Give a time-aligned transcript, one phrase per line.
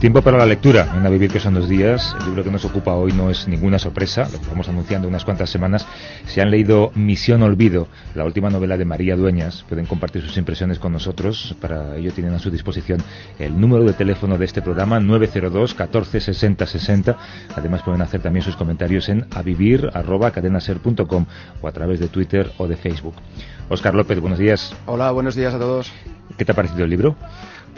[0.00, 2.14] Tiempo para la lectura en A Vivir que son dos días.
[2.20, 5.24] El libro que nos ocupa hoy no es ninguna sorpresa, lo que vamos anunciando unas
[5.24, 5.88] cuantas semanas.
[6.26, 10.78] Si han leído Misión Olvido, la última novela de María Dueñas, pueden compartir sus impresiones
[10.78, 11.56] con nosotros.
[11.60, 13.02] Para ello tienen a su disposición
[13.40, 17.16] el número de teléfono de este programa 902 14 60 60.
[17.56, 21.26] Además pueden hacer también sus comentarios en avivir@cadenaser.com
[21.60, 23.14] o a través de Twitter o de Facebook.
[23.68, 24.76] Oscar López, buenos días.
[24.86, 25.90] Hola, buenos días a todos.
[26.36, 27.16] ¿Qué te ha parecido el libro?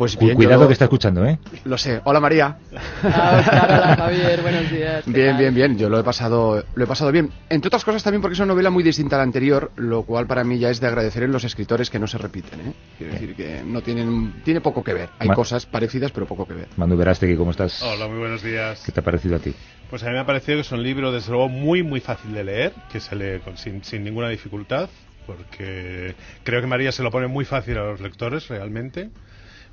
[0.00, 1.38] Pues bien, Cuidado yo- que está escuchando, ¿eh?
[1.64, 2.00] Lo sé.
[2.04, 2.56] Hola María.
[2.72, 5.04] Oscar, hola Javier, buenos días.
[5.04, 5.76] ¿qué Bien, bien, bien.
[5.76, 7.28] Yo lo he pasado, lo he pasado bien.
[7.50, 10.26] Entre otras cosas también porque es una novela muy distinta a la anterior, lo cual
[10.26, 12.60] para mí ya es de agradecer en los escritores que no se repiten.
[12.62, 12.72] ¿eh?
[12.96, 15.10] Quiero decir que no tienen, tiene poco que ver.
[15.18, 16.68] Hay Ma- cosas parecidas pero poco que ver.
[16.78, 17.82] Manu Verástegui, ¿cómo estás?
[17.82, 18.82] Hola, muy buenos días.
[18.86, 19.52] ¿Qué te ha parecido a ti?
[19.90, 22.32] Pues a mí me ha parecido que es un libro, desde luego, muy, muy fácil
[22.32, 24.88] de leer, que se lee con- sin, sin ninguna dificultad,
[25.26, 29.10] porque creo que María se lo pone muy fácil a los lectores, realmente.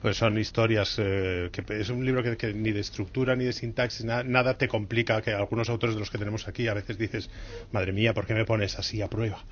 [0.02, 4.06] Pues son historias eh, que es un libro que, ni de estructura ni de sintaxis
[4.06, 7.30] na- nada te complica que algunos autores de los que tenemos aquí a veces dices
[7.72, 9.44] madre mía por qué me pones así a prueba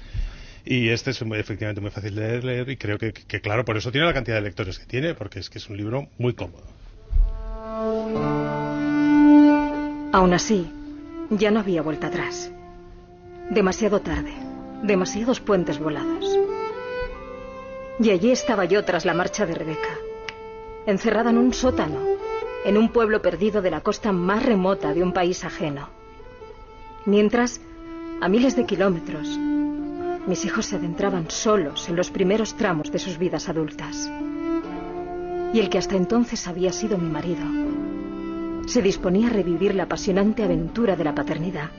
[0.63, 3.65] y este es muy- efectivamente muy fácil de leer, leer y creo que, que, claro
[3.65, 6.07] por eso tiene la cantidad de lectores que tiene porque es que es un libro
[6.19, 6.63] muy cómodo
[10.13, 10.71] Aún así,
[11.29, 12.49] ya no había vuelta atrás.
[13.49, 14.31] Demasiado tarde,
[14.83, 16.25] demasiados puentes volados.
[17.99, 19.89] Y allí estaba yo tras la marcha de Rebeca,
[20.85, 21.99] encerrada en un sótano,
[22.65, 25.89] en un pueblo perdido de la costa más remota de un país ajeno.
[27.05, 27.61] Mientras,
[28.21, 29.27] a miles de kilómetros,
[30.27, 34.09] mis hijos se adentraban solos en los primeros tramos de sus vidas adultas.
[35.53, 37.45] Y el que hasta entonces había sido mi marido,
[38.67, 41.69] se disponía a revivir la apasionante aventura de la paternidad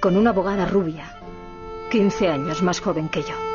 [0.00, 1.18] con una abogada rubia,
[1.90, 3.47] 15 años más joven que yo.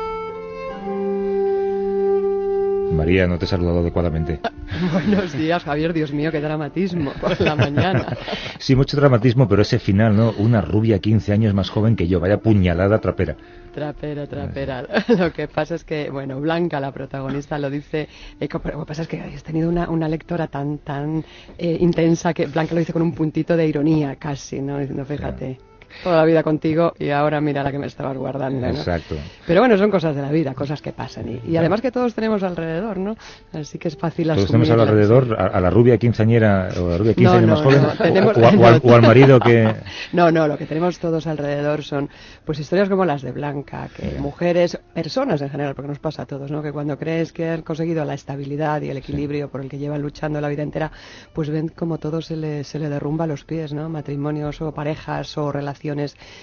[2.94, 4.40] María, no te he saludado adecuadamente.
[4.92, 8.16] Buenos días, Javier, Dios mío, qué dramatismo por la mañana.
[8.58, 10.32] Sí, mucho dramatismo, pero ese final, ¿no?
[10.38, 13.36] Una rubia 15 años más joven que yo, vaya puñalada trapera.
[13.74, 14.86] Trapera, trapera.
[15.18, 18.08] Lo que pasa es que, bueno, Blanca, la protagonista, lo dice.
[18.40, 21.24] eh, pero lo que pasa es que has tenido una, una lectora tan tan
[21.58, 24.78] eh, intensa que Blanca lo dice con un puntito de ironía casi, ¿no?
[24.78, 25.58] Diciendo, fíjate,
[26.02, 28.68] toda la vida contigo y ahora mira la que me estabas guardando, ¿no?
[28.74, 29.14] Exacto.
[29.46, 31.28] Pero bueno, son cosas de la vida, cosas que pasan.
[31.28, 33.16] Y, y además que todos tenemos alrededor, ¿no?
[33.52, 36.98] Así que es fácil Todos tenemos alrededor a, a la rubia quinceañera o a la
[36.98, 38.94] rubia 15 No, años no, más joven no, o- tenemos- o, a- o al, o
[38.94, 39.74] al marido que...
[40.12, 42.08] No, no, lo que tenemos todos alrededor son
[42.44, 46.26] pues historias como las de Blanca, que mujeres, personas en general, porque nos pasa a
[46.26, 46.62] todos, ¿no?
[46.62, 50.02] Que cuando crees que han conseguido la estabilidad y el equilibrio por el que llevan
[50.02, 50.90] luchando la vida entera,
[51.32, 53.88] pues ven como todo se le, se le derrumba a los pies, ¿no?
[53.88, 55.83] Matrimonios o parejas o relaciones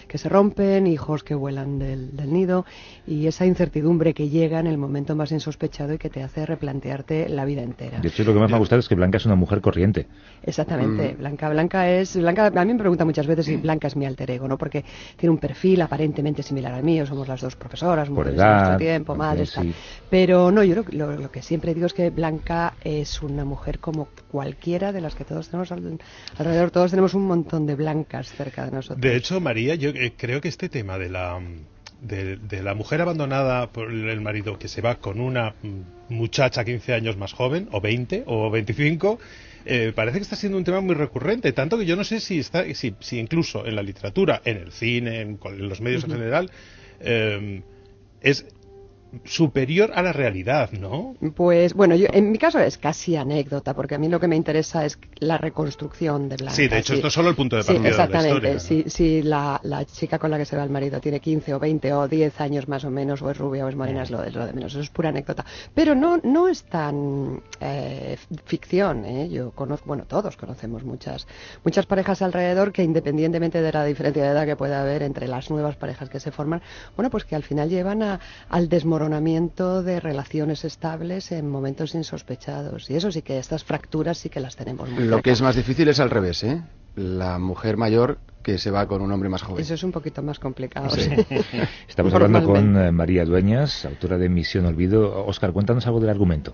[0.08, 2.64] que se rompen, hijos que vuelan del, del nido
[3.08, 7.28] y esa incertidumbre que llega en el momento más insospechado y que te hace replantearte
[7.28, 8.00] la vida entera.
[8.00, 10.06] De hecho, lo que más me ha gustado es que Blanca es una mujer corriente.
[10.44, 14.06] Exactamente, Blanca Blanca es Blanca a mí me pregunta muchas veces si Blanca es mi
[14.06, 14.58] alter ego, ¿no?
[14.58, 14.84] Porque
[15.18, 18.54] tiene un perfil aparentemente similar al mío, somos las dos profesoras, Por mujeres edad, de
[18.54, 19.74] nuestro tiempo, madres, sí.
[20.10, 23.80] Pero no, yo lo, lo- lo que siempre digo es que Blanca es una mujer
[23.80, 26.00] como cualquiera de las que todos tenemos al-
[26.38, 29.00] alrededor, todos tenemos un montón de blancas cerca de nosotros.
[29.02, 31.40] De hecho, María, yo eh, creo que este tema de la
[32.02, 36.66] de, de la mujer abandonada por el marido que se va con una mm, muchacha
[36.66, 39.20] 15 años más joven, o 20, o 25,
[39.66, 42.40] eh, parece que está siendo un tema muy recurrente, tanto que yo no sé si
[42.40, 46.12] está, si, si incluso en la literatura, en el cine, en, en los medios en
[46.12, 46.52] general,
[47.00, 47.62] eh,
[48.22, 48.46] es
[49.26, 51.16] superior a la realidad, ¿no?
[51.36, 54.36] Pues bueno, yo, en mi caso es casi anécdota, porque a mí lo que me
[54.36, 56.54] interesa es la reconstrucción de Blanca.
[56.56, 58.30] Sí, de hecho, esto es solo el punto de Sí, partida de la exactamente.
[58.30, 58.60] historia, ¿no?
[58.60, 61.60] Si, si la, la chica con la que se va el marido tiene 15 o
[61.60, 64.24] 20 o 10 años más o menos, o es rubia o es morena, es lo,
[64.24, 64.72] es lo de menos.
[64.72, 65.46] Eso es pura anécdota.
[65.76, 69.04] Pero no, no es tan eh, ficción.
[69.04, 69.28] ¿eh?
[69.30, 71.28] Yo conozco, bueno, todos conocemos muchas,
[71.66, 75.50] muchas parejas alrededor que independientemente de la diferencia de edad que pueda haber entre las
[75.50, 76.62] nuevas parejas que se forman,
[76.96, 79.01] bueno, pues que al final llevan a- al desmoronamiento
[79.84, 82.90] de relaciones estables en momentos insospechados.
[82.90, 85.56] Y eso sí que estas fracturas sí que las tenemos muy Lo que es más
[85.56, 86.62] difícil es al revés, ¿eh?
[86.96, 89.62] La mujer mayor que se va con un hombre más joven.
[89.62, 90.90] Eso es un poquito más complicado.
[91.88, 95.26] Estamos hablando con eh, María Dueñas, autora de Misión Olvido.
[95.26, 96.54] Oscar, cuéntanos algo del argumento.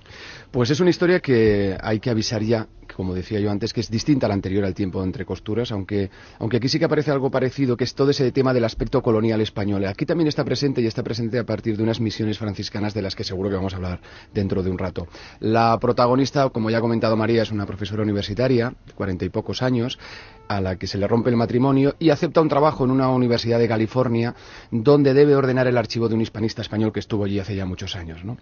[0.52, 3.90] Pues es una historia que hay que avisar ya, como decía yo antes, que es
[3.90, 7.30] distinta a la anterior al tiempo entre costuras, aunque, aunque aquí sí que aparece algo
[7.30, 9.86] parecido, que es todo ese tema del aspecto colonial español.
[9.86, 13.16] Aquí también está presente y está presente a partir de unas misiones franciscanas de las
[13.16, 14.00] que seguro que vamos a hablar
[14.34, 15.08] dentro de un rato.
[15.40, 19.62] La protagonista, como ya ha comentado María, es una profesora universitaria, de cuarenta y pocos
[19.62, 20.00] años,
[20.48, 23.60] a la que se le rompe el matrimonio y acepta un trabajo en una universidad
[23.60, 24.36] de California
[24.72, 27.96] donde debe ordenar el archivo de un hispanista español que estuvo allí hace ya muchos
[27.96, 28.38] años, ¿no?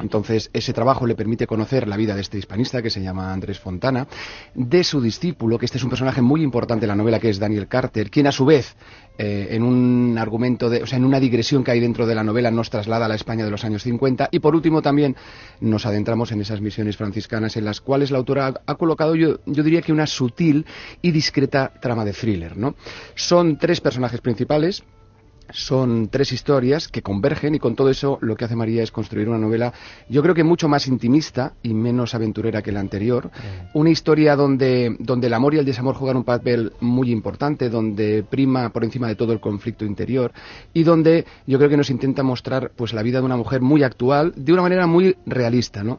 [0.00, 3.58] Entonces, ese trabajo le permite conocer la vida de este hispanista que se llama Andrés
[3.58, 4.06] Fontana,
[4.54, 7.38] de su discípulo, que este es un personaje muy importante en la novela, que es
[7.38, 8.76] Daniel Carter, quien a su vez
[9.18, 12.24] eh, en un argumento, de, o sea, en una digresión que hay dentro de la
[12.24, 14.28] novela, nos traslada a la España de los años 50.
[14.32, 15.16] Y por último, también
[15.60, 19.62] nos adentramos en esas misiones franciscanas en las cuales la autora ha, colocado, yo, yo,
[19.62, 20.64] diría que una sutil
[21.02, 22.56] y discreta trama de thriller.
[22.56, 22.74] ¿no?
[23.14, 24.82] Son tres personajes principales
[25.52, 29.28] son tres historias que convergen y con todo eso lo que hace María es construir
[29.28, 29.72] una novela,
[30.08, 33.26] yo creo que mucho más intimista y menos aventurera que la anterior.
[33.26, 33.78] Mm.
[33.78, 38.24] Una historia donde, donde el amor y el desamor juegan un papel muy importante, donde
[38.28, 40.32] prima por encima de todo el conflicto interior
[40.72, 43.82] y donde yo creo que nos intenta mostrar pues la vida de una mujer muy
[43.82, 45.98] actual de una manera muy realista, ¿no?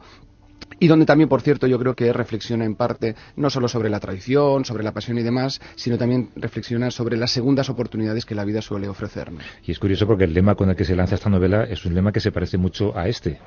[0.82, 4.00] Y donde también, por cierto, yo creo que reflexiona en parte no solo sobre la
[4.00, 8.44] tradición, sobre la pasión y demás, sino también reflexiona sobre las segundas oportunidades que la
[8.44, 9.44] vida suele ofrecernos.
[9.64, 11.94] Y es curioso porque el lema con el que se lanza esta novela es un
[11.94, 13.38] lema que se parece mucho a este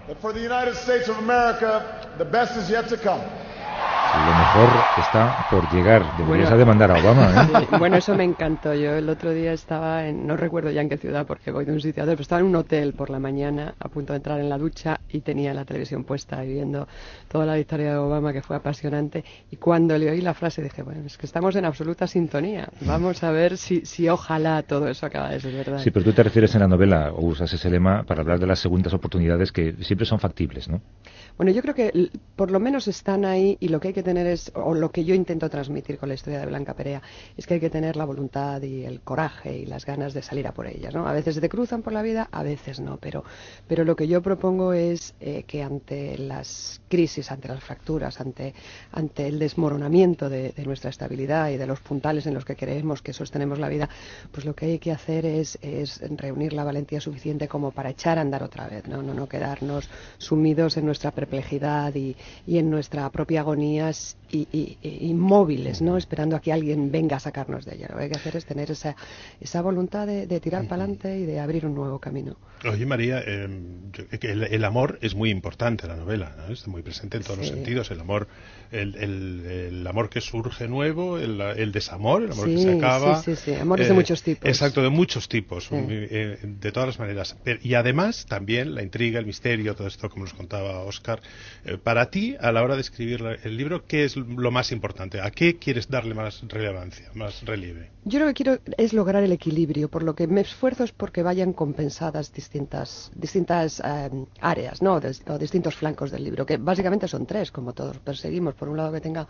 [4.15, 6.05] lo mejor está por llegar.
[6.17, 7.61] Deberías a demandar a Obama.
[7.61, 7.67] ¿eh?
[7.79, 8.73] bueno, eso me encantó.
[8.73, 11.73] Yo el otro día estaba en, no recuerdo ya en qué ciudad porque voy de
[11.73, 14.17] un sitio a otro, pero estaba en un hotel por la mañana a punto de
[14.17, 16.87] entrar en la ducha y tenía la televisión puesta y viendo
[17.27, 19.23] toda la historia de Obama que fue apasionante.
[19.51, 22.69] Y cuando le oí la frase dije, bueno, es que estamos en absoluta sintonía.
[22.81, 25.79] Vamos a ver si, si ojalá todo eso acaba de ser verdad.
[25.79, 28.47] Sí, pero tú te refieres en la novela o usas ese lema para hablar de
[28.47, 30.81] las segundas oportunidades que siempre son factibles, ¿no?
[31.37, 34.25] Bueno, yo creo que por lo menos están ahí y lo que hay que tener
[34.27, 37.01] es, o lo que yo intento transmitir con la historia de Blanca Perea,
[37.35, 40.47] es que hay que tener la voluntad y el coraje y las ganas de salir
[40.47, 41.07] a por ellas, ¿no?
[41.07, 43.25] A veces te cruzan por la vida, a veces no, pero,
[43.67, 48.53] pero lo que yo propongo es eh, que ante las crisis, ante las fracturas, ante,
[48.93, 53.13] ante el desmoronamiento de, nuestra estabilidad y de los puntales en los que creemos que
[53.13, 53.89] sostenemos la vida,
[54.31, 58.17] pues lo que hay que hacer es, es reunir la valentía suficiente como para echar
[58.17, 62.15] a andar otra vez, no, no, no quedarnos sumidos en nuestra perplejidad y,
[62.47, 63.93] y en nuestra propia agonía
[64.31, 65.97] y, inmóviles, ¿no?
[65.97, 67.87] esperando a que alguien venga a sacarnos de ella.
[67.89, 68.95] Lo que hay que hacer es tener esa,
[69.39, 72.37] esa voluntad de, tirar para adelante y de abrir un nuevo camino.
[72.67, 73.47] Oye, María, eh,
[74.21, 77.91] el, amor es muy importante en la novela, está muy presente en todos los sentidos.
[77.91, 78.27] El amor
[78.71, 83.21] el, el, amor que surge nuevo, el, desamor, el amor que se acaba.
[83.21, 84.47] Sí, sí, sí, amores de eh, muchos tipos.
[84.47, 87.37] Exacto, de muchos tipos, eh, de todas las maneras.
[87.61, 91.21] y además, también la intriga, el misterio, todo esto, como nos contaba Oscar.
[91.65, 95.21] Eh, para ti, a la hora de escribir el libro, ¿qué es lo más importante?
[95.21, 97.91] ¿A qué quieres darle más relevancia, más relieve?
[98.03, 101.23] Yo lo que quiero es lograr el equilibrio, por lo que me esfuerzo es porque
[101.23, 103.81] vayan compensadas distintas, distintas
[104.41, 104.95] áreas, ¿no?
[104.95, 108.93] o distintos flancos del libro, que básicamente son tres, como todos perseguimos por un lado
[108.93, 109.27] que tenga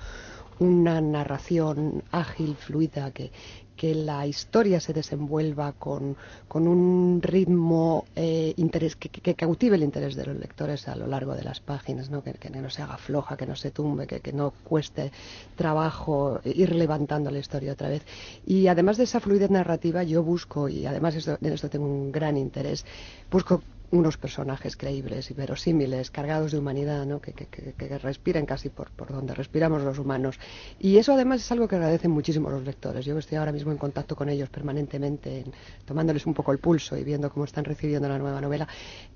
[0.59, 3.31] una narración ágil, fluida, que,
[3.75, 6.16] que la historia se desenvuelva con,
[6.48, 11.36] con un ritmo eh, interés, que, cautive el interés de los lectores a lo largo
[11.36, 12.24] de las páginas, ¿no?
[12.24, 15.12] Que, no se haga floja, que no se tumbe, que, no cueste
[15.56, 18.04] trabajo ir levantando la historia otra vez.
[18.45, 22.38] Y además de esa fluidez narrativa, yo busco, y además esto, esto tengo un gran
[22.38, 22.85] interés,
[23.30, 23.61] busco
[23.95, 27.19] unos personajes creíbles y verosímiles, cargados de humanidad, ¿no?
[27.21, 30.40] que, que, que, respiren casi por, por, donde respiramos los humanos.
[30.80, 33.06] Y eso además es algo que agradecen muchísimo los lectores.
[33.06, 35.45] Yo estoy ahora mismo en contacto con ellos permanentemente,
[35.85, 38.68] tomándoles un poco el pulso y viendo cómo están recibiendo la nueva novela.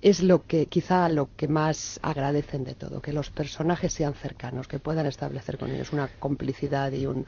[0.01, 4.67] Es lo que quizá lo que más agradecen de todo, que los personajes sean cercanos,
[4.67, 7.25] que puedan establecer con ellos una complicidad y, un,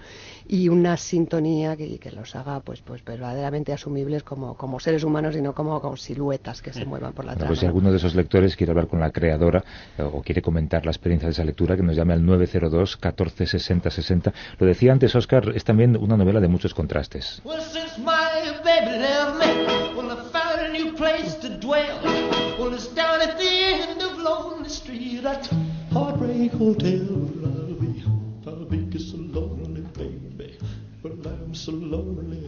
[0.48, 5.36] y una sintonía que, que los haga pues, pues verdaderamente asumibles como, como seres humanos
[5.36, 7.98] y no como, como siluetas que se muevan por la bueno, pues si alguno de
[7.98, 9.63] esos lectores quiere hablar con la creadora
[9.98, 13.48] eh, o quiere comentar la experiencia de esa lectura, que nos llame al 902 14
[13.48, 14.33] 60 60.
[14.60, 17.41] Lo decía antes Oscar, es también una novela de muchos contrastes.
[17.43, 17.62] Well,
[31.53, 32.40] so lonely,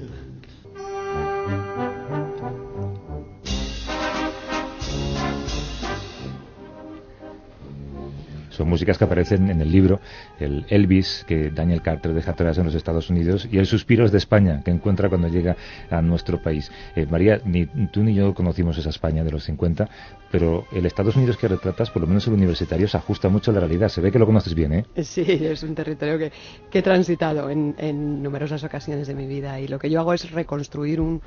[8.54, 10.00] Son músicas que aparecen en el libro,
[10.40, 14.20] el Elvis que Daniel Carter deja atrás en los Estados Unidos y el Suspiros de
[14.20, 15.56] España que encuentra cuando llega
[15.90, 16.72] a nuestro país.
[16.96, 19.90] Eh, María, ni tú ni yo conocimos esa España de los 50,
[20.34, 23.54] pero el Estados Unidos que retratas, por lo menos el universitario, se ajusta mucho a
[23.54, 23.88] la realidad.
[23.90, 24.86] Se ve que lo conoces bien, ¿eh?
[25.04, 26.32] Sí, es un territorio que,
[26.72, 31.00] he transitado en, numerosas ocasiones de mi vida y lo que yo hago es reconstruir
[31.00, 31.22] un,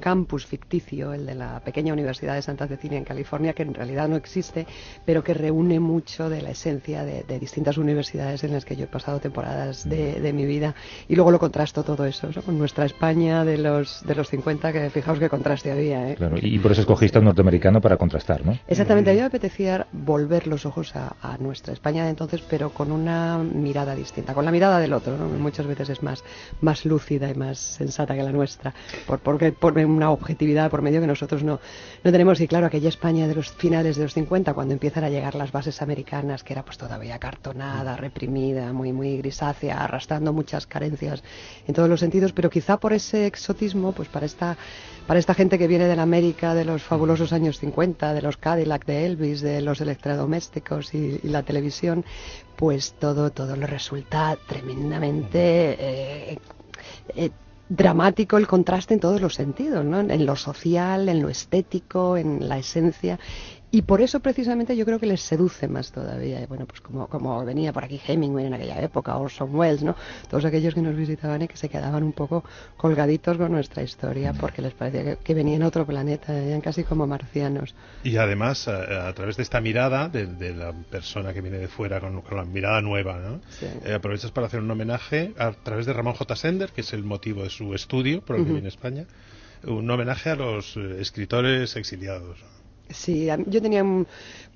[0.00, 4.08] campus ficticio, el de la pequeña Universidad de Santa Cecilia en California, que en realidad
[4.08, 4.66] no existe,
[5.06, 8.88] pero que reúne mucho de la esencia de, distintas universidades en las que yo he
[8.88, 10.74] pasado temporadas de, mi vida
[11.08, 14.90] y luego lo contrasto todo eso con nuestra España de los, de los 50, que
[14.90, 16.10] fijaos qué contraste había.
[16.10, 16.16] ¿eh?
[16.16, 18.47] Claro, y por eso escogiste a un norteamericano para contrastar, ¿no?
[18.66, 22.90] Exactamente, a mí me apetecía volver los ojos a, nuestra España de entonces, pero con
[22.90, 25.28] una mirada distinta, con la mirada del otro, ¿no?
[25.28, 26.24] muchas veces es más,
[26.60, 28.74] más lúcida y más sensata que la nuestra,
[29.06, 31.60] por, porque por una objetividad por medio que nosotros no,
[32.02, 32.40] no tenemos.
[32.40, 35.52] Y claro, aquella España de los finales de los 50, cuando empiezan a llegar las
[35.52, 41.22] bases americanas, que era pues todavía cartonada, reprimida, muy, muy grisácea, arrastrando muchas carencias
[41.66, 44.56] en todos los sentidos, pero quizá por ese exotismo, pues para esta,
[45.06, 48.36] para esta gente que viene de la América de los fabulosos años 50, de los
[48.40, 52.04] Cadillac de Elvis, de los electrodomésticos y, la televisión,
[52.56, 55.38] pues todo, todo le resulta tremendamente
[56.32, 56.38] eh,
[57.14, 57.30] eh,
[57.68, 60.00] dramático el contraste en todos los sentidos, ¿no?
[60.00, 63.18] en lo social, en lo estético, en la esencia
[63.70, 66.44] y por eso precisamente yo creo que les seduce más todavía.
[66.46, 69.94] Bueno, pues como, como venía por aquí Hemingway en aquella época, Orson Welles, ¿no?
[70.30, 72.44] Todos aquellos que nos visitaban y que se quedaban un poco
[72.76, 77.06] colgaditos con nuestra historia porque les parecía que, venían a otro planeta, eran casi como
[77.06, 77.74] marcianos.
[78.04, 82.22] Y además, a, través de esta mirada de, la persona que viene de fuera con,
[82.30, 83.40] la mirada nueva, ¿no?
[83.84, 86.36] Eh, aprovechas para hacer un homenaje a través de Ramón J.
[86.36, 89.04] Sender, que es el motivo de su estudio, por el que viene a España,
[89.64, 92.38] un homenaje a los eh, escritores exiliados.
[92.90, 93.84] Sí, yo tenía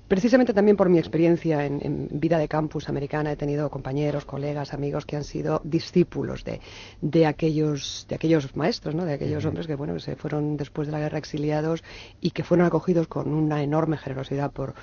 [0.07, 5.05] precisamente también por mi experiencia en, vida de campus americana he tenido compañeros, colegas, amigos
[5.05, 6.59] que han sido discípulos de,
[7.01, 9.05] de aquellos de aquellos maestros, ¿no?
[9.05, 11.83] de aquellos hombres que bueno se fueron después de la guerra exiliados
[12.21, 14.73] y que fueron acogidos con una enorme generosidad por,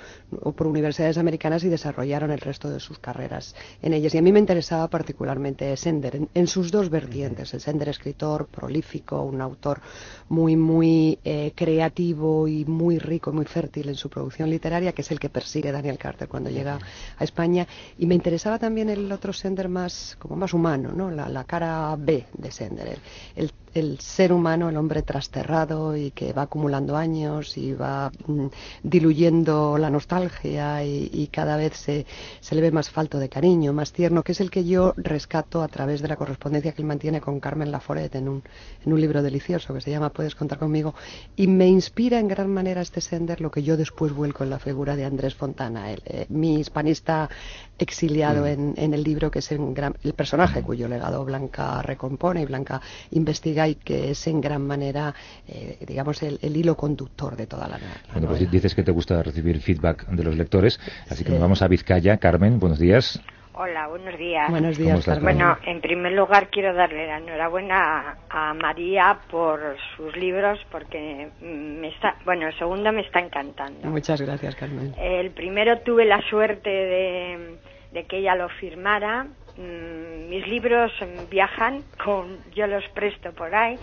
[0.55, 4.13] por universidades americanas y desarrollaron el resto de sus carreras en ellas.
[4.15, 9.21] Y a mí me interesaba particularmente Sender en, sus dos vertientes, el Sender escritor prolífico,
[9.21, 9.81] un autor
[10.29, 15.15] muy muy eh, creativo y muy rico, muy fértil en su producción literaria, que es
[15.15, 16.79] el que persigue Daniel Carter cuando llega
[17.17, 17.67] a España.
[17.97, 21.11] Y me interesaba también el otro Sender más, como más humano, ¿no?
[21.11, 22.97] la, cara B de Sender,
[23.35, 28.47] el, el ser humano, el hombre trasterrado y que va acumulando años y va mm,
[28.83, 32.05] diluyendo la nostalgia y, cada vez se,
[32.41, 35.61] se, le ve más falto de cariño, más tierno, que es el que yo rescato
[35.61, 38.43] a través de la correspondencia que él mantiene con Carmen Laforet en un,
[38.85, 40.93] en un libro delicioso que se llama Puedes contar conmigo
[41.35, 44.59] y me inspira en gran manera este sender lo que yo después vuelco en la
[44.59, 47.29] figura de Andrés Fontana, el, eh, mi hispanista
[47.77, 48.73] exiliado mm.
[48.77, 53.75] en, el libro que es el personaje cuyo legado Blanca recompone y Blanca investiga y
[53.75, 55.13] que es en gran manera,
[55.47, 57.79] eh, digamos, el, hilo conductor de toda la,
[58.13, 61.61] Bueno, pues dices que te gusta recibir feedback de los lectores, así que nos vamos
[61.61, 62.17] a Vizcaya.
[62.17, 63.21] Carmen, buenos días.
[63.53, 64.49] Hola, buenos días.
[64.49, 65.23] Buenos días, Carmen.
[65.23, 71.89] Bueno, en primer lugar quiero darle la enhorabuena a, María por sus libros porque me
[71.89, 73.87] está, bueno, el segundo me está encantando.
[73.89, 74.95] Muchas gracias, Carmen.
[74.97, 77.57] El primero tuve la suerte de,
[77.91, 79.27] de que ella lo firmara
[79.57, 80.91] mis libros
[81.29, 83.77] viajan, con, yo los presto por ahí.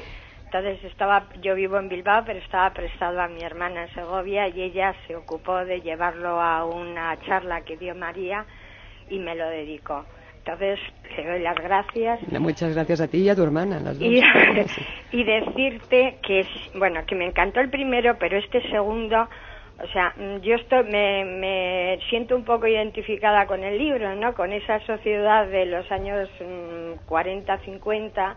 [0.44, 4.62] Entonces estaba, yo vivo en Bilbao, pero estaba prestado a mi hermana en Segovia y
[4.62, 8.46] ella se ocupó de llevarlo a una charla que dio María
[9.10, 10.06] y me lo dedicó.
[10.38, 10.78] Entonces
[11.14, 12.20] le doy las gracias.
[12.40, 14.08] Muchas gracias a ti y a tu hermana, las dos.
[14.08, 14.22] Y,
[15.12, 16.46] y decirte que,
[16.76, 19.28] bueno, que me encantó el primero, pero este segundo
[19.82, 24.34] o sea, mm, yo estoy, me, me, siento un poco identificada con el libro, ¿no?
[24.34, 26.28] Con esa sociedad de los años
[27.06, 28.36] 40, mm, 50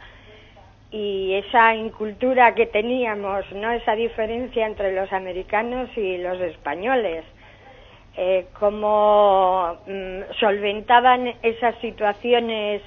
[0.91, 3.71] y esa incultura que teníamos, ¿no?
[3.71, 7.25] Esa diferencia entre los americanos y los españoles.
[8.17, 12.81] Eh, cómo mm, solventaban esas situaciones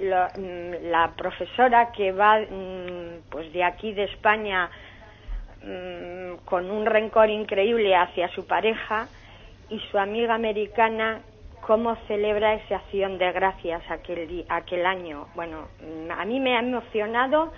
[0.00, 2.38] la profesora que va
[3.30, 4.70] pues de aquí de España
[5.62, 9.08] Mm, con un rencor increíble hacia su pareja
[9.68, 11.20] y su amiga americana
[11.60, 15.26] cómo celebra esa acción de gracias aquel, aquel año.
[15.34, 17.52] Bueno, mm, a mí me ha emocionado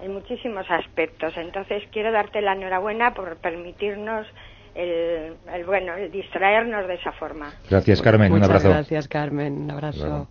[0.00, 1.36] en muchísimos aspectos.
[1.36, 4.26] Entonces quiero darte la enhorabuena por permitirnos
[4.74, 7.50] el, bueno, el distraernos de esa forma.
[7.70, 8.32] Gracias, Carmen.
[8.32, 8.68] un abrazo.
[8.68, 9.62] Gracias, Carmen.
[9.62, 10.28] Un abrazo.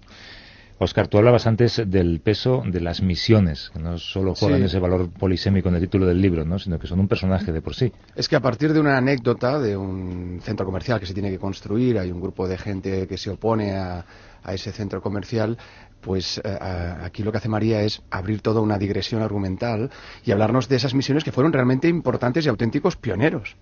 [0.77, 5.09] Oscar, tú hablabas antes del peso de las misiones, que no solo juegan ese valor
[5.09, 6.59] polisémico en el título del libro, ¿no?
[6.59, 7.93] sino que son un personaje de por sí.
[8.13, 11.39] Es que a partir de una anécdota de un centro comercial que se tiene que
[11.39, 14.05] construir, hay un grupo de gente que se opone a,
[14.49, 15.57] ese centro comercial,
[16.01, 16.57] pues eh,
[17.01, 19.89] aquí lo que hace María es abrir toda una digresión argumental
[20.23, 23.55] y hablarnos de esas misiones que fueron realmente importantes y auténticos pioneros.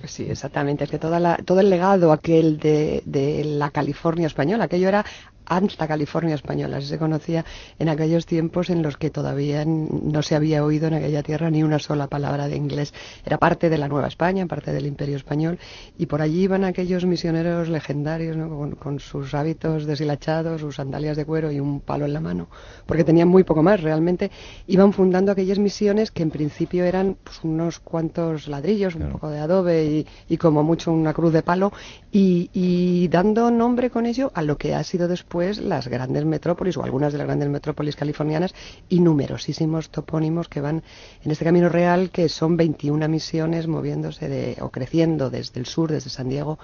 [0.00, 0.82] Pues sí, exactamente.
[0.82, 5.04] Es que toda la, todo el legado aquel de, de, la California española, aquello era
[5.48, 7.44] Alta California española, así se conocía
[7.78, 11.62] en aquellos tiempos en los que todavía no se había oído en aquella tierra ni
[11.62, 12.92] una sola palabra de inglés.
[13.24, 15.58] Era parte de la Nueva España, parte del Imperio Español,
[15.96, 18.36] y por allí iban aquellos misioneros legendarios,
[18.78, 22.48] con, sus hábitos deshilachados, sus sandalias de cuero y un palo en la mano,
[22.84, 24.30] porque tenían muy poco más, realmente.
[24.66, 29.38] Iban fundando aquellas misiones que en principio eran pues, unos cuantos ladrillos, un poco de
[29.38, 31.72] adobe y, como mucho una cruz de palo,
[32.12, 36.82] y dando nombre con ello a lo que ha sido después las grandes metrópolis o
[36.82, 38.54] algunas de las grandes metrópolis californianas
[38.88, 40.82] y numerosísimos topónimos que van
[41.22, 45.92] en este camino real que son 21 misiones moviéndose de, o creciendo desde el sur,
[45.92, 46.58] desde San Diego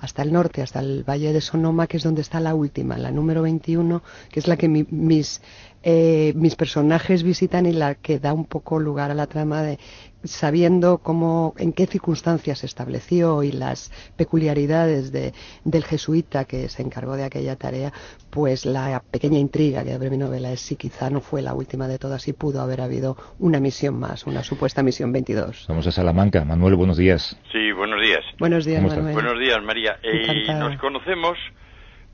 [0.00, 3.10] hasta el norte, hasta el Valle de Sonoma, que es donde está la última, la
[3.10, 5.40] número 21, que es la que mis
[5.82, 9.78] eh, mis personajes visitan y la que da un poco lugar a la trama de
[10.24, 15.32] sabiendo cómo, en qué circunstancias se estableció y las peculiaridades de,
[15.64, 17.92] del jesuita que se encargó de aquella tarea,
[18.30, 21.86] pues la pequeña intriga que abre mi novela es si quizá no fue la última
[21.86, 25.66] de todas y pudo haber habido una misión más, una supuesta misión 22.
[25.68, 26.44] Vamos a Salamanca.
[26.44, 27.38] Manuel, buenos días.
[27.52, 28.24] Sí, buenos días.
[28.38, 29.14] Buenos días, Manuel.
[29.14, 29.98] Buenos días, María.
[30.02, 31.38] Eh, nos conocemos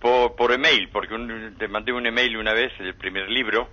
[0.05, 1.17] por, por email, porque
[1.59, 3.71] te mandé un email una vez, el primer libro,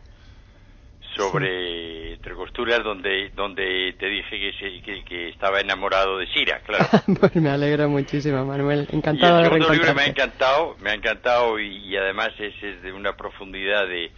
[1.13, 6.85] sobre Entre Costuras, donde, donde te dije que, que, estaba enamorado de Sira, claro.
[7.19, 8.87] pues me alegra muchísimo, Manuel.
[8.93, 12.81] Encantado y el segundo libro me ha encantado, me ha encantado y, además es, es,
[12.81, 14.09] de una profundidad de,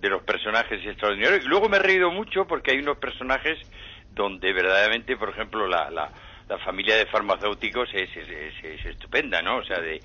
[0.00, 1.44] de los personajes extraordinarios.
[1.44, 3.58] Y luego me he reído mucho porque hay unos personajes
[4.14, 6.12] donde verdaderamente, por ejemplo, la, la,
[6.48, 9.56] la familia de farmacéuticos es, es, es, estupenda, ¿no?
[9.56, 10.00] O sea, de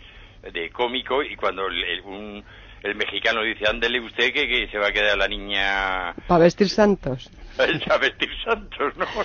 [0.51, 2.43] de cómico y cuando el, un,
[2.83, 6.13] el mexicano dice, ándele usted que, que se va a quedar la niña...
[6.27, 7.29] Para vestir santos.
[7.57, 9.05] Para vestir santos, ¿no?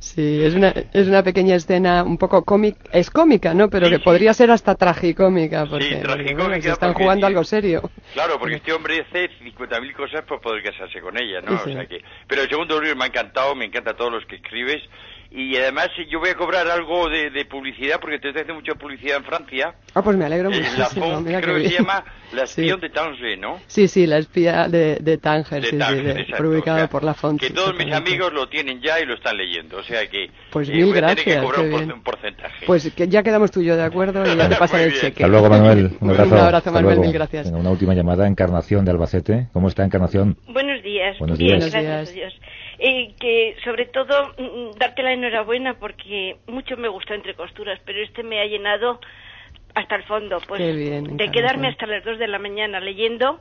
[0.00, 3.68] Sí, es una, es una pequeña escena un poco cómica, es cómica, ¿no?
[3.68, 7.90] Pero que podría ser hasta tragicómica, porque, sí, tragicómica están jugando algo serio.
[8.14, 11.54] Claro, porque este hombre hace 50.000 cosas para poder casarse con ella, ¿no?
[11.54, 14.36] O sea que, pero el segundo libro me ha encantado, me encanta todos los que
[14.36, 14.82] escribes
[15.30, 19.24] y además yo voy a cobrar algo de, publicidad porque te hace mucha publicidad en
[19.24, 19.74] Francia.
[19.94, 20.62] Ah, pues me alegro mucho.
[20.76, 23.60] La creo que, se llama La espía de Tanger, ¿no?
[23.66, 27.40] Sí, sí, La espía de, de Tanger, sí, sí, publicado por La Font.
[27.40, 30.68] Que todos mis amigos lo tienen ya y lo están leyendo, o sea que pues
[30.68, 32.66] eh, mil gracias, que cobrar un, porcentaje.
[32.66, 35.24] Pues que ya quedamos tú y yo de acuerdo y ya te pasaré el cheque.
[35.24, 35.90] Hasta luego, Manuel.
[36.00, 37.50] Un abrazo, un abrazo Manuel, mil gracias.
[37.50, 39.48] una última llamada, Encarnación de Albacete.
[39.52, 40.36] ¿Cómo está Encarnación?
[40.48, 41.18] Buenos días.
[41.18, 41.58] Buenos días.
[41.58, 41.84] Buenos días.
[41.84, 42.34] Gracias
[42.80, 47.78] eh, que sobre todo mm, mm, darte la enhorabuena porque mucho me gustó entre costuras,
[47.84, 49.00] pero este me ha llenado
[49.74, 53.40] hasta el fondo, pues de quedarme hasta las dos de la mañana leyendo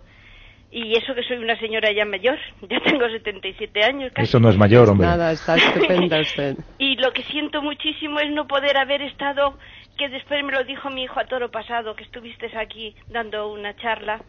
[0.71, 2.37] y eso que soy una señora ya mayor,
[2.69, 4.11] ya tengo 77 años.
[4.13, 4.27] Casi.
[4.27, 5.07] Eso no es mayor, hombre.
[5.07, 6.57] Nada, está estupenda usted.
[6.77, 9.57] y lo que siento muchísimo es no poder haber estado,
[9.97, 13.75] que después me lo dijo mi hijo a toro pasado, que estuviste aquí dando una
[13.75, 14.21] charla.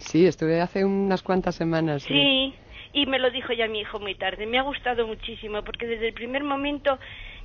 [0.00, 2.02] Sí, estuve hace unas cuantas semanas.
[2.02, 2.54] sí
[2.94, 4.46] y me lo dijo ya mi hijo muy tarde.
[4.46, 6.96] Me ha gustado muchísimo porque desde el primer momento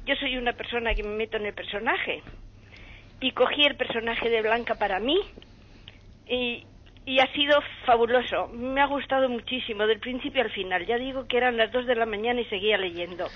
[0.05, 2.21] yo soy una persona que me meto en el personaje
[3.21, 5.17] y cogí el personaje de Blanca para mí
[6.27, 6.63] y,
[7.05, 8.47] y ha sido fabuloso.
[8.53, 10.85] Me ha gustado muchísimo del principio al final.
[10.85, 13.27] Ya digo que eran las dos de la mañana y seguía leyendo.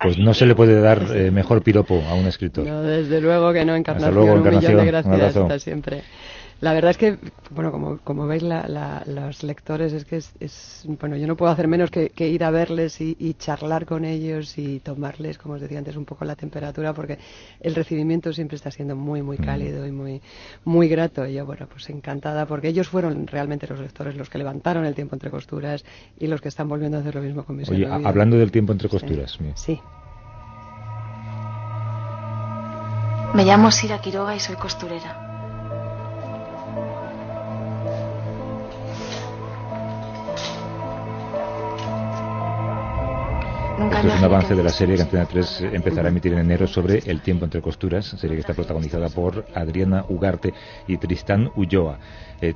[0.00, 2.66] Pues no se le puede dar eh, mejor piropo a un escritor.
[2.66, 4.28] No, desde luego que no, Encarnación.
[4.28, 5.36] Un millón de gracias.
[5.36, 6.02] Hasta siempre.
[6.60, 7.18] La verdad es que,
[7.50, 11.90] bueno, como, como veis, los lectores es que es, bueno, yo no puedo hacer menos
[11.90, 16.06] que, ir a verles y, charlar con ellos y tomarles, como os decía antes, un
[16.06, 17.18] poco la temperatura, porque
[17.60, 20.22] el recibimiento siempre está siendo muy, muy cálido y muy,
[20.64, 21.26] muy grato.
[21.26, 24.94] Y yo, bueno, pues encantada, porque ellos fueron realmente los lectores los que levantaron el
[24.94, 25.84] tiempo entre costuras
[26.18, 28.72] y los que están volviendo a hacer lo mismo con mis Oye, hablando del tiempo
[28.72, 29.38] entre costuras.
[29.56, 29.78] Sí.
[33.34, 35.25] Me llamo Sira Quiroga y soy costurera.
[43.76, 46.66] Esto es un avance de la serie que Antena 3 empezará a emitir en enero
[46.66, 50.54] sobre El tiempo entre costuras, serie que está protagonizada por Adriana Ugarte
[50.88, 51.98] y Tristán Ulloa.
[52.40, 52.54] Eh,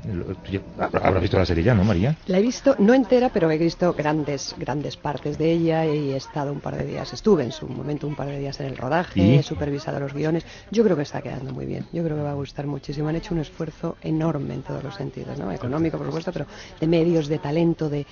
[1.20, 2.16] visto la serie ya, ¿no, María?
[2.26, 6.16] La he visto, no entera, pero he visto grandes, grandes partes de ella y he
[6.16, 8.78] estado un par de días, estuve en su momento un par de días en el
[8.78, 9.34] rodaje, ¿Y?
[9.36, 10.46] he supervisado los guiones.
[10.70, 13.08] Yo creo que está quedando muy bien, yo creo que va a gustar muchísimo.
[13.08, 15.52] Han hecho un esfuerzo enorme en todos los sentidos, ¿no?
[15.52, 16.46] Económico, por supuesto, pero
[16.80, 18.06] de medios, de talento, de,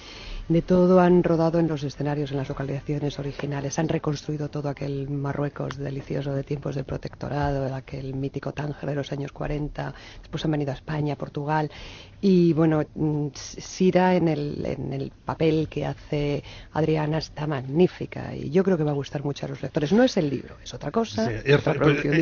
[0.49, 1.01] de todo.
[1.01, 6.35] Han rodado en los escenarios, en las localizaciones originales, han reconstruido todo aquel Marruecos delicioso
[6.35, 9.95] de tiempos del protectorado, aquel mítico Tánger de los años 40.
[10.21, 11.71] Después han venido a España, Portugal.
[12.21, 12.83] Y bueno,
[13.35, 18.83] Sira en el, en el papel que hace Adriana está magnífica y yo creo que
[18.83, 19.93] va a gustar mucho a los lectores.
[19.93, 21.27] No es el libro, es otra cosa.
[21.29, 22.15] Sí, es es- otra pero producción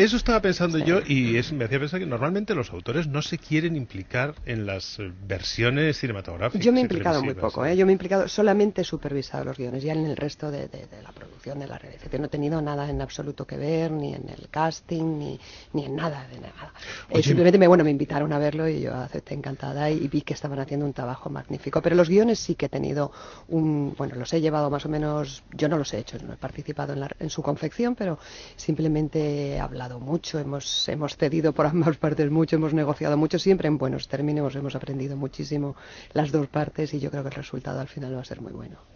[0.00, 0.84] eso, estaba pensando Sí.
[0.84, 4.66] yo y es- me hacía pensar que normalmente los autores no se quieren implicar en
[4.66, 6.64] las eh, versiones cinematográficas.
[6.64, 7.73] Yo me he implicado muy poco, ¿eh?
[7.74, 10.86] Yo me he implicado, solamente he supervisado los guiones, ya en el resto de, de-
[10.86, 14.14] de la producción, de la realización, no he tenido nada en absoluto que ver, ni
[14.14, 15.38] en el casting, ni,
[15.72, 16.72] ni en nada de nada.
[17.10, 20.34] Eh, simplemente me, bueno, me invitaron a verlo y yo acepté encantada y, vi que
[20.34, 21.82] estaban haciendo un trabajo magnífico.
[21.82, 23.12] Pero los guiones sí que he tenido
[23.48, 26.36] un, bueno, los he llevado más o menos, yo no los he hecho, no he
[26.36, 28.18] participado en, la- en su confección, pero
[28.56, 33.68] simplemente he hablado mucho, hemos, hemos cedido por ambas partes mucho, hemos negociado mucho, siempre
[33.68, 35.76] en buenos términos, hemos aprendido muchísimo
[36.12, 37.34] las dos partes y yo creo que el
[37.66, 38.93] al final va a ser muy bueno.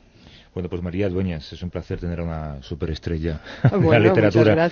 [0.58, 4.68] Bueno, pues María Dueñas, es un placer tener a una superestrella de bueno, la literatura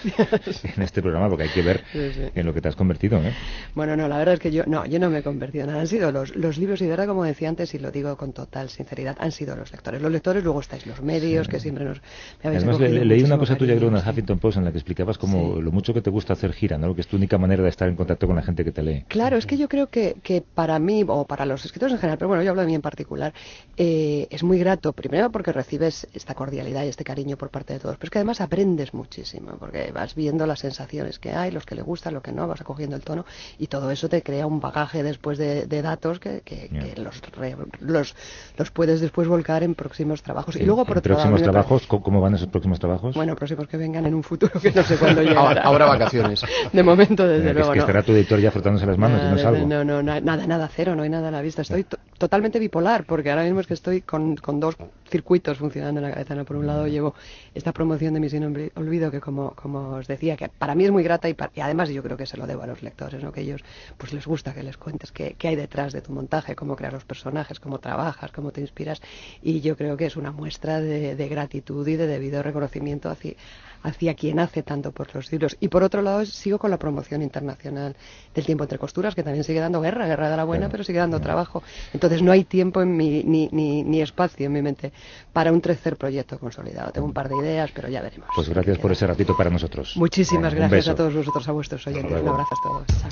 [0.76, 2.22] en este programa, porque hay que ver Sí, sí.
[2.34, 3.18] en lo que te has convertido.
[3.18, 3.30] ¿eh?
[3.76, 5.82] Bueno, no, la verdad es que yo no, yo no me he convertido en nada.
[5.82, 8.32] Han sido los, los libros y de verdad, como decía antes, y lo digo con
[8.32, 10.02] total sinceridad, han sido los lectores.
[10.02, 11.98] Los lectores, luego estáis los medios, que siempre nos
[12.42, 14.72] me habéis Además, le- leí una cosa tuya, creo, en el Huffington Post, en la
[14.72, 16.96] que explicabas como lo mucho que te gusta hacer gira, ¿no?
[16.96, 19.04] que es tu única manera de estar en contacto con la gente que te lee.
[19.06, 22.18] Claro, es que yo creo que, que para mí, o para los escritores en general,
[22.18, 23.32] pero bueno, yo hablo de mí en particular,
[23.76, 27.80] eh, es muy grato, primero porque recibes esta cordialidad y este cariño por parte de
[27.80, 31.66] todos, pero es que además aprendes muchísimo, porque vas viendo las sensaciones que hay, los
[31.66, 33.24] que le gustan, lo que no, vas acogiendo el tono,
[33.58, 36.80] y todo eso te crea un bagaje después de, de datos que, que- Ya.
[36.80, 38.14] que los, re- los,
[38.56, 40.56] los puedes después volcar en próximos trabajos.
[40.56, 43.14] Y luego, por otro próximos trabajos, ¿cómo cómo van esos próximos trabajos?
[43.14, 45.40] Bueno, próximos que vengan en un futuro que no sé cuándo llegará.
[45.40, 46.42] Ahora, ahora vacaciones.
[46.72, 47.82] De momento, Eh, desde que es luego, que no.
[47.84, 49.66] estará tu editor ya frotándose las manos y no Nada, salgo.
[49.66, 51.62] No, no, na- nada, nada, cero, no hay nada a la vista.
[51.62, 54.76] Estoy to- totalmente bipolar, porque ahora mismo es que estoy con, con dos
[55.08, 56.34] circuitos funcionando en la cabeza.
[56.34, 56.44] ¿no?
[56.44, 57.14] Por un lado llevo
[57.54, 60.90] esta promoción de Misión Olvi- Olvido, que como, como os decía, que para mí es
[60.92, 63.32] muy grata y, además yo creo que se lo debo a los lectores, ¿no?
[63.32, 63.62] que ellos
[63.98, 66.92] pues les gusta que les cuentes qué, qué hay detrás de tu montaje, cómo creas
[66.92, 69.00] los personajes, cómo trabajas, cómo te inspiras.
[69.42, 73.34] Y yo creo que es una muestra de, de gratitud y de debido reconocimiento hacia,
[73.82, 75.56] hacia quien hace tanto por los libros.
[75.60, 77.96] Y por otro lado, sigo con la promoción internacional
[78.34, 80.84] del tiempo entre costuras, que también sigue dando guerra, guerra de la buena, Claro, pero
[80.84, 81.62] sigue dando trabajo.
[81.92, 84.92] Entonces no hay tiempo en mi, ni, ni, ni espacio en mi mente
[85.32, 86.92] para un tercer proyecto consolidado.
[86.92, 88.28] Tengo un par de ideas, pero ya veremos.
[88.34, 89.96] Pues gracias por ese ratito para nosotros.
[89.96, 92.20] Muchísimas un gracias a todos vosotros, a vuestros oyentes.
[92.20, 92.86] Un abrazo a todos.
[92.86, 93.10] Chao.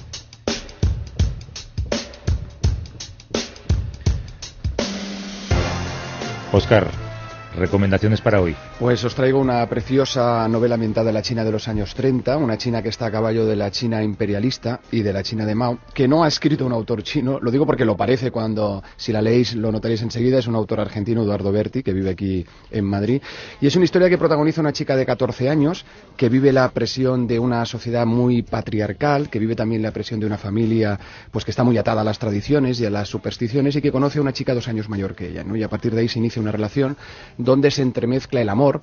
[6.53, 6.89] Oscar,
[7.57, 8.57] recomendaciones para hoy.
[8.79, 12.59] Pues os traigo una preciosa novela ambientada en la China de los años 30, una
[12.59, 15.79] China que está a caballo de la China imperialista y de la China de Mao,
[15.93, 19.23] que no ha escrito un autor chino, lo digo porque lo parece cuando, si la
[19.23, 23.23] leéis, lo notaréis enseguida, es un autor argentino, Eduardo Berti, que vive aquí en Madrid,
[23.61, 25.85] y es una historia que protagoniza una chica de 14 años,
[26.17, 30.27] que vive la presión de una sociedad muy patriarcal, que vive también la presión de
[30.27, 30.99] una familia,
[31.31, 34.19] pues que está muy atada a las tradiciones y a las supersticiones, y que conoce
[34.19, 35.57] a una chica dos años mayor que ella, ¿no?
[35.57, 36.97] Y a partir de ahí se inicia una relación
[37.45, 38.81] donde se entremezcla el amor,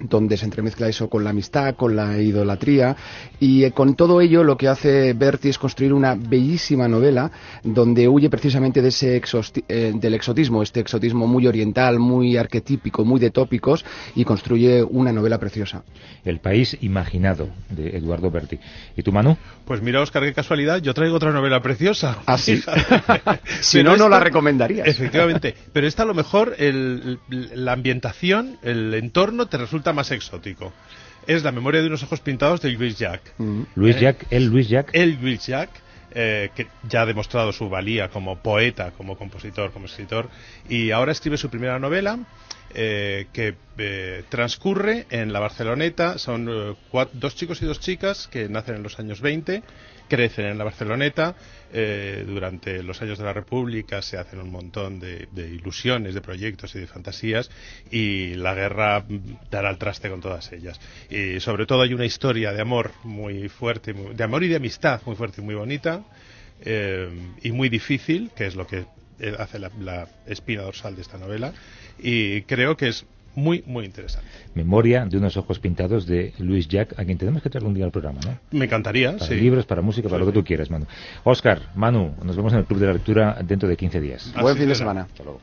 [0.00, 2.96] donde se entremezcla eso con la amistad, con la idolatría
[3.40, 7.30] y eh, con todo ello lo que hace Berti es construir una bellísima novela
[7.62, 9.20] donde huye precisamente de ese
[9.68, 15.12] eh, del exotismo, este exotismo muy oriental, muy arquetípico, muy de tópicos y construye una
[15.12, 15.82] novela preciosa.
[16.24, 18.58] El país imaginado de Eduardo Berti.
[18.96, 19.36] ¿Y tú, Manu?
[19.64, 22.18] Pues mira, Oscar, qué casualidad, yo traigo otra novela preciosa.
[22.26, 22.56] ¿Ah, sí?
[22.56, 23.40] Fíjate.
[23.60, 24.86] Si Pero no, no la recomendarías.
[24.86, 30.72] Efectivamente, pero esta a lo mejor el- la ambientación, el entorno te resulta más exótico.
[31.26, 33.32] Es La memoria de unos ojos pintados de Louis Jacques.
[33.38, 33.62] Mm.
[33.74, 34.90] Luis Eh, Jack, el Luis Jack.
[34.92, 39.86] El Louis Jacques, eh, que ya ha demostrado su valía como poeta, como compositor, como
[39.86, 40.28] escritor,
[40.68, 42.18] y ahora escribe su primera novela,
[42.74, 46.18] eh, que eh, transcurre en la Barceloneta.
[46.18, 46.74] Son eh,
[47.12, 49.62] dos chicos y dos chicas que nacen en los años 20,
[50.08, 51.34] crecen en la Barceloneta.
[51.72, 56.20] eh, durante los años de la República se hacen un montón de, de ilusiones, de
[56.20, 57.50] proyectos y de fantasías,
[57.90, 60.80] y la guerra mm, dará al traste con todas ellas.
[61.10, 65.02] Y sobre todo hay una historia de amor muy fuerte, de amor y de amistad
[65.04, 66.02] muy fuerte y muy bonita,
[67.42, 68.86] y muy difícil, que es lo que
[69.38, 71.52] hace la, la espina dorsal de esta novela,
[71.98, 74.26] y creo que es muy, muy interesante.
[74.54, 77.84] Memoria de unos ojos pintados de Luis Jack, a quien tenemos que traer un día
[77.84, 78.38] al programa, ¿no?
[78.58, 79.34] Me encantaría, Para sí.
[79.34, 80.86] libros, para música, para lo que tú quieras, Manu.
[81.22, 84.32] Oscar, Manu, nos vemos en el Club de la Lectura dentro de 15 días.
[84.34, 85.02] Buen Así fin de semana.
[85.02, 85.40] Hasta luego.